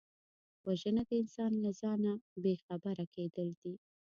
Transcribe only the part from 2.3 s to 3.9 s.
بېخبره کېدل دي